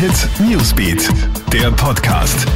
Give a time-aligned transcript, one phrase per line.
[0.00, 1.10] Hit Newsbeat,
[1.52, 2.46] der Podcast.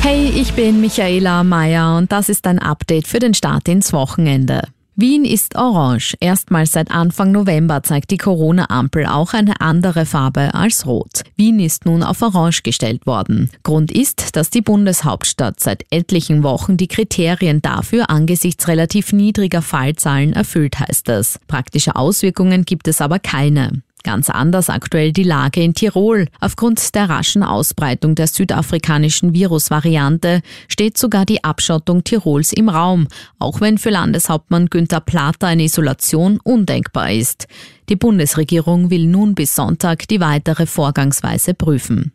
[0.00, 4.62] Hey, ich bin Michaela Mayer und das ist ein Update für den Start ins Wochenende.
[4.96, 6.16] Wien ist orange.
[6.20, 11.24] Erstmals seit Anfang November zeigt die Corona-Ampel auch eine andere Farbe als rot.
[11.36, 13.50] Wien ist nun auf orange gestellt worden.
[13.62, 20.32] Grund ist, dass die Bundeshauptstadt seit etlichen Wochen die Kriterien dafür angesichts relativ niedriger Fallzahlen
[20.32, 21.38] erfüllt, heißt es.
[21.48, 23.82] Praktische Auswirkungen gibt es aber keine.
[24.04, 26.28] Ganz anders aktuell die Lage in Tirol.
[26.38, 33.62] Aufgrund der raschen Ausbreitung der südafrikanischen Virusvariante steht sogar die Abschottung Tirols im Raum, auch
[33.62, 37.48] wenn für Landeshauptmann Günther Plater eine Isolation undenkbar ist.
[37.88, 42.12] Die Bundesregierung will nun bis Sonntag die weitere Vorgangsweise prüfen.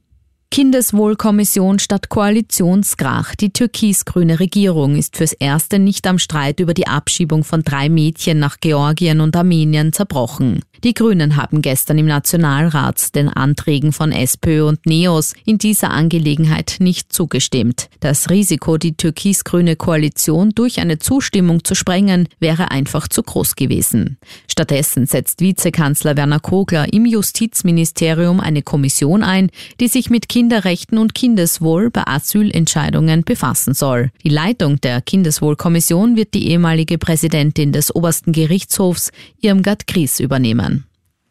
[0.52, 3.36] Kindeswohlkommission statt Koalitionskrach.
[3.36, 8.40] Die türkis-grüne Regierung ist fürs Erste nicht am Streit über die Abschiebung von drei Mädchen
[8.40, 10.62] nach Georgien und Armenien zerbrochen.
[10.84, 16.78] Die Grünen haben gestern im Nationalrat den Anträgen von SPÖ und NEOS in dieser Angelegenheit
[16.80, 17.90] nicht zugestimmt.
[18.00, 24.18] Das Risiko, die türkis-grüne Koalition durch eine Zustimmung zu sprengen, wäre einfach zu groß gewesen.
[24.50, 31.14] Stattdessen setzt Vizekanzler Werner Kogler im Justizministerium eine Kommission ein, die sich mit Kinderrechten und
[31.14, 34.10] Kindeswohl bei Asylentscheidungen befassen soll.
[34.24, 40.86] Die Leitung der Kindeswohlkommission wird die ehemalige Präsidentin des obersten Gerichtshofs Irmgard Gries übernehmen.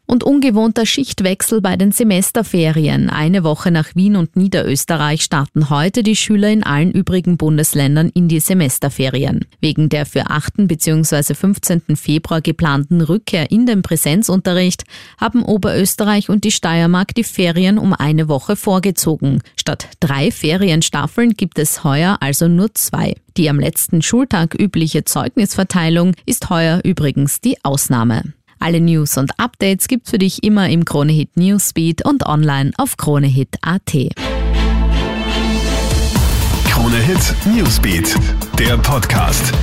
[0.09, 3.11] Und ungewohnter Schichtwechsel bei den Semesterferien.
[3.11, 8.27] Eine Woche nach Wien und Niederösterreich starten heute die Schüler in allen übrigen Bundesländern in
[8.27, 9.45] die Semesterferien.
[9.61, 10.67] Wegen der für 8.
[10.67, 11.35] bzw.
[11.35, 11.95] 15.
[11.95, 14.83] Februar geplanten Rückkehr in den Präsenzunterricht
[15.19, 19.43] haben Oberösterreich und die Steiermark die Ferien um eine Woche vorgezogen.
[19.55, 23.13] Statt drei Ferienstaffeln gibt es heuer also nur zwei.
[23.37, 28.23] Die am letzten Schultag übliche Zeugnisverteilung ist heuer übrigens die Ausnahme.
[28.59, 33.93] Alle News und Updates gibt's für dich immer im Kronehit Newsbeat und online auf kronehit.at.
[36.65, 38.15] Kronehit Newsbeat,
[38.57, 39.53] der Podcast.